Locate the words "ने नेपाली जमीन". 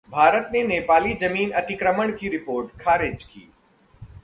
0.53-1.51